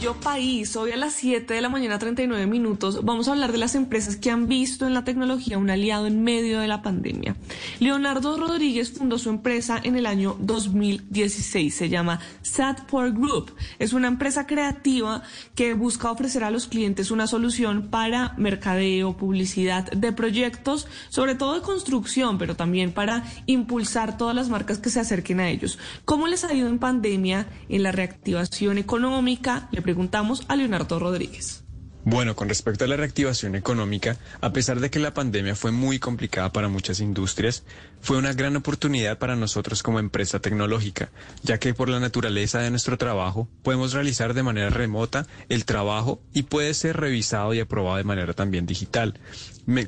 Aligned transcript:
País. 0.00 0.76
Hoy 0.76 0.92
a 0.92 0.96
las 0.96 1.12
7 1.12 1.52
de 1.52 1.60
la 1.60 1.68
mañana, 1.68 1.98
39 1.98 2.46
minutos, 2.46 3.04
vamos 3.04 3.28
a 3.28 3.32
hablar 3.32 3.52
de 3.52 3.58
las 3.58 3.74
empresas 3.74 4.16
que 4.16 4.30
han 4.30 4.48
visto 4.48 4.86
en 4.86 4.94
la 4.94 5.04
tecnología 5.04 5.58
un 5.58 5.68
aliado 5.68 6.06
en 6.06 6.24
medio 6.24 6.60
de 6.60 6.68
la 6.68 6.80
pandemia. 6.80 7.36
Leonardo 7.80 8.38
Rodríguez 8.38 8.92
fundó 8.92 9.18
su 9.18 9.28
empresa 9.28 9.78
en 9.82 9.96
el 9.96 10.06
año 10.06 10.36
2016. 10.40 11.74
Se 11.74 11.88
llama 11.90 12.18
Satport 12.40 13.14
Group. 13.14 13.52
Es 13.78 13.92
una 13.92 14.08
empresa 14.08 14.46
creativa 14.46 15.22
que 15.54 15.74
busca 15.74 16.10
ofrecer 16.10 16.44
a 16.44 16.50
los 16.50 16.66
clientes 16.66 17.10
una 17.10 17.26
solución 17.26 17.88
para 17.88 18.34
mercadeo, 18.38 19.18
publicidad 19.18 19.90
de 19.90 20.12
proyectos, 20.12 20.88
sobre 21.10 21.34
todo 21.34 21.54
de 21.54 21.60
construcción, 21.60 22.38
pero 22.38 22.56
también 22.56 22.92
para 22.92 23.24
impulsar 23.44 24.16
todas 24.16 24.34
las 24.34 24.48
marcas 24.48 24.78
que 24.78 24.88
se 24.88 25.00
acerquen 25.00 25.40
a 25.40 25.50
ellos. 25.50 25.78
¿Cómo 26.06 26.26
les 26.26 26.44
ha 26.44 26.54
ido 26.54 26.68
en 26.68 26.78
pandemia 26.78 27.46
en 27.68 27.82
la 27.82 27.92
reactivación 27.92 28.78
económica? 28.78 29.68
le 29.70 29.82
preguntamos 29.90 30.44
a 30.46 30.54
Leonardo 30.54 31.00
Rodríguez. 31.00 31.64
Bueno, 32.04 32.36
con 32.36 32.48
respecto 32.48 32.84
a 32.84 32.86
la 32.86 32.96
reactivación 32.96 33.56
económica, 33.56 34.16
a 34.40 34.52
pesar 34.52 34.78
de 34.78 34.88
que 34.88 35.00
la 35.00 35.14
pandemia 35.14 35.56
fue 35.56 35.72
muy 35.72 35.98
complicada 35.98 36.52
para 36.52 36.68
muchas 36.68 37.00
industrias, 37.00 37.64
fue 38.00 38.16
una 38.16 38.32
gran 38.32 38.54
oportunidad 38.54 39.18
para 39.18 39.34
nosotros 39.34 39.82
como 39.82 39.98
empresa 39.98 40.38
tecnológica, 40.38 41.10
ya 41.42 41.58
que 41.58 41.74
por 41.74 41.88
la 41.88 41.98
naturaleza 41.98 42.60
de 42.60 42.70
nuestro 42.70 42.98
trabajo 42.98 43.48
podemos 43.64 43.92
realizar 43.92 44.32
de 44.32 44.44
manera 44.44 44.70
remota 44.70 45.26
el 45.48 45.64
trabajo 45.64 46.22
y 46.32 46.44
puede 46.44 46.72
ser 46.74 46.96
revisado 46.96 47.52
y 47.52 47.58
aprobado 47.58 47.96
de 47.96 48.04
manera 48.04 48.32
también 48.32 48.66
digital. 48.66 49.18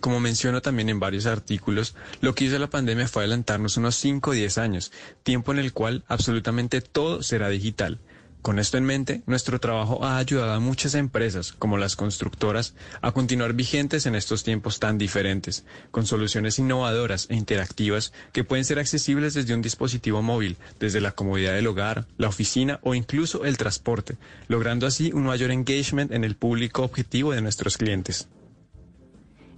como 0.00 0.18
menciono 0.18 0.62
también 0.62 0.88
en 0.88 0.98
varios 0.98 1.26
artículos, 1.26 1.94
lo 2.20 2.34
que 2.34 2.46
hizo 2.46 2.58
la 2.58 2.70
pandemia 2.70 3.06
fue 3.06 3.22
adelantarnos 3.22 3.76
unos 3.76 3.94
5 3.94 4.30
o 4.30 4.34
10 4.34 4.58
años, 4.58 4.90
tiempo 5.22 5.52
en 5.52 5.60
el 5.60 5.72
cual 5.72 6.02
absolutamente 6.08 6.80
todo 6.80 7.22
será 7.22 7.48
digital. 7.50 8.00
Con 8.42 8.58
esto 8.58 8.76
en 8.76 8.84
mente, 8.84 9.22
nuestro 9.26 9.60
trabajo 9.60 10.04
ha 10.04 10.18
ayudado 10.18 10.52
a 10.54 10.58
muchas 10.58 10.96
empresas, 10.96 11.52
como 11.52 11.78
las 11.78 11.94
constructoras, 11.94 12.74
a 13.00 13.12
continuar 13.12 13.52
vigentes 13.52 14.04
en 14.04 14.16
estos 14.16 14.42
tiempos 14.42 14.80
tan 14.80 14.98
diferentes, 14.98 15.64
con 15.92 16.06
soluciones 16.06 16.58
innovadoras 16.58 17.28
e 17.30 17.36
interactivas 17.36 18.12
que 18.32 18.42
pueden 18.42 18.64
ser 18.64 18.80
accesibles 18.80 19.34
desde 19.34 19.54
un 19.54 19.62
dispositivo 19.62 20.22
móvil, 20.22 20.56
desde 20.80 21.00
la 21.00 21.12
comodidad 21.12 21.54
del 21.54 21.68
hogar, 21.68 22.08
la 22.18 22.26
oficina 22.26 22.80
o 22.82 22.96
incluso 22.96 23.44
el 23.44 23.56
transporte, 23.56 24.16
logrando 24.48 24.88
así 24.88 25.12
un 25.12 25.22
mayor 25.22 25.52
engagement 25.52 26.10
en 26.10 26.24
el 26.24 26.34
público 26.34 26.82
objetivo 26.82 27.30
de 27.30 27.42
nuestros 27.42 27.76
clientes. 27.76 28.26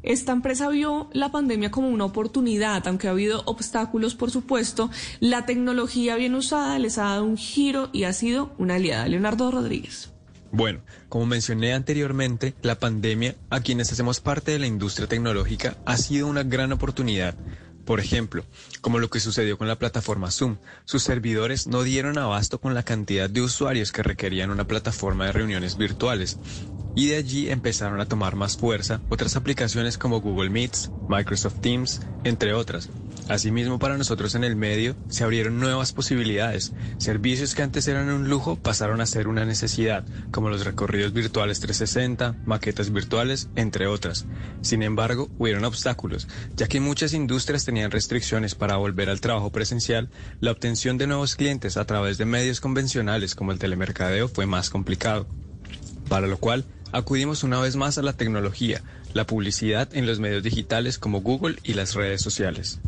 Esta 0.05 0.33
empresa 0.33 0.69
vio 0.69 1.09
la 1.15 1.33
pandemia 1.33 1.71
como 1.71 1.89
una 1.89 2.05
oportunidad, 2.05 2.87
aunque 2.87 3.09
ha 3.09 3.13
habido 3.13 3.43
obstáculos, 3.47 4.15
por 4.15 4.31
supuesto. 4.31 4.91
La 5.19 5.47
tecnología 5.47 6.17
bien 6.17 6.35
usada 6.35 6.79
les 6.79 6.99
ha 6.99 7.05
dado 7.05 7.25
un 7.25 7.39
giro 7.39 7.89
y 7.91 8.05
ha 8.05 8.13
sido 8.13 8.53
una 8.59 8.75
aliada. 8.75 9.09
Leonardo 9.09 9.51
Rodríguez. 9.51 10.13
Bueno, 10.53 10.83
como 11.09 11.25
mencioné 11.25 11.73
anteriormente, 11.73 12.55
la 12.61 12.79
pandemia, 12.79 13.35
a 13.49 13.61
quienes 13.61 13.91
hacemos 13.93 14.21
parte 14.21 14.53
de 14.53 14.59
la 14.59 14.67
industria 14.67 15.09
tecnológica, 15.09 15.79
ha 15.87 15.97
sido 15.97 16.27
una 16.27 16.43
gran 16.43 16.71
oportunidad. 16.73 17.35
Por 17.87 17.99
ejemplo, 17.99 18.45
como 18.83 18.99
lo 18.99 19.09
que 19.09 19.21
sucedió 19.21 19.57
con 19.57 19.69
la 19.69 19.79
plataforma 19.79 20.31
Zoom, 20.31 20.59
sus 20.85 21.03
servidores 21.03 21.67
no 21.67 21.83
dieron 21.83 22.19
abasto 22.19 22.61
con 22.61 22.75
la 22.75 22.83
cantidad 22.83 23.31
de 23.31 23.41
usuarios 23.41 23.91
que 23.91 24.03
requerían 24.03 24.51
una 24.51 24.67
plataforma 24.67 25.25
de 25.27 25.33
reuniones 25.33 25.79
virtuales 25.79 26.39
y 26.95 27.09
de 27.09 27.17
allí 27.17 27.51
empezaron 27.51 28.01
a 28.01 28.07
tomar 28.07 28.37
más 28.37 28.57
fuerza 28.57 29.01
otras 29.09 29.37
aplicaciones 29.37 29.99
como 29.99 30.21
Google 30.21 30.51
Meets, 30.51 30.91
Microsoft 31.09 31.61
Teams, 31.61 32.01
entre 32.25 32.55
otras. 32.55 32.89
Asimismo, 33.29 33.79
para 33.79 33.97
nosotros 33.97 34.35
en 34.35 34.45
el 34.45 34.55
medio 34.55 34.95
se 35.09 35.25
abrieron 35.25 35.59
nuevas 35.59 35.93
posibilidades. 35.93 36.73
Servicios 36.99 37.55
que 37.55 37.63
antes 37.63 37.89
eran 37.89 38.11
un 38.11 38.29
lujo 38.29 38.57
pasaron 38.57 39.01
a 39.01 39.07
ser 39.07 39.29
una 39.29 39.47
necesidad, 39.47 40.05
como 40.31 40.51
los 40.51 40.65
recorridos 40.67 41.15
virtuales 41.15 41.61
360, 41.61 42.37
maquetas 42.45 42.93
virtuales, 42.93 43.49
entre 43.57 43.87
otras. 43.87 44.27
Sin 44.61 44.83
embargo, 44.83 45.31
hubieron 45.39 45.65
obstáculos, 45.65 46.29
ya 46.55 46.67
que 46.67 46.81
muchas 46.81 47.15
industrias 47.15 47.65
tenían 47.65 47.91
restricciones 47.91 48.55
para 48.55 48.77
volver 48.77 49.09
al 49.09 49.23
trabajo 49.23 49.51
presencial, 49.51 50.11
la 50.41 50.51
obtención 50.51 50.99
de 50.99 51.07
nuevos 51.07 51.35
clientes 51.35 51.79
a 51.79 51.87
través 51.87 52.19
de 52.19 52.27
medios 52.27 52.61
convencionales 52.61 53.35
como 53.35 53.53
el 53.53 53.59
telemercadeo 53.59 54.29
fue 54.29 54.45
más 54.45 54.69
complicado. 54.69 55.27
Para 56.11 56.27
lo 56.27 56.37
cual, 56.37 56.67
acudimos 56.95 57.43
una 57.43 57.61
vez 57.61 57.77
más 57.77 57.99
a 57.99 58.03
la 58.03 58.13
tecnología, 58.13 58.83
la 59.13 59.27
publicidad 59.27 59.89
en 59.95 60.07
los 60.07 60.21
medios 60.21 60.43
digitales 60.43 60.99
como 60.99 61.21
Google 61.21 61.57
y 61.65 61.75
las 61.75 61.95
redes 61.95 62.23
sociales. 62.23 62.81